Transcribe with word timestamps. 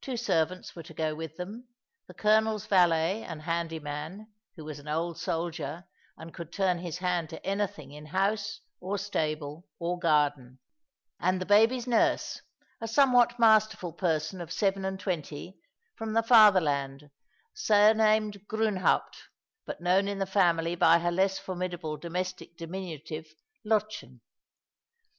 Two 0.00 0.16
servants 0.16 0.74
were 0.74 0.82
to 0.84 0.94
go 0.94 1.14
with 1.14 1.36
them— 1.36 1.68
the 2.08 2.14
colonel's 2.14 2.64
valet 2.64 3.22
and 3.24 3.42
handy 3.42 3.78
man, 3.78 4.32
who 4.56 4.64
was 4.64 4.78
an 4.78 4.88
old 4.88 5.18
soldier, 5.18 5.84
and 6.16 6.32
could 6.32 6.50
turn 6.50 6.78
his 6.78 6.96
hand 6.96 7.28
to 7.28 7.46
any 7.46 7.66
thing 7.66 7.90
in 7.90 8.06
house, 8.06 8.62
or 8.80 8.96
stable, 8.96 9.66
or 9.78 9.98
garden; 9.98 10.60
and 11.18 11.42
the 11.42 11.44
baby's 11.44 11.86
nurse, 11.86 12.40
a 12.80 12.88
somewhat 12.88 13.38
masterful 13.38 13.92
person 13.92 14.40
of 14.40 14.50
seven 14.50 14.86
and 14.86 14.98
twenty, 14.98 15.58
from 15.94 16.14
the 16.14 16.22
Fatherland, 16.22 17.10
surnamed 17.52 18.46
Grunhaupt, 18.48 19.24
but 19.66 19.82
known 19.82 20.08
in 20.08 20.20
the 20.20 20.24
family 20.24 20.74
by 20.74 21.00
her 21.00 21.12
less 21.12 21.38
formidable 21.38 21.98
domestic 21.98 22.56
diminutive 22.56 23.26
Lottchen. 23.62 24.22